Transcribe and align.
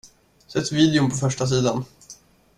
Sätt 0.47 0.71
videon 0.71 1.09
på 1.09 1.15
förstasidan. 1.15 1.85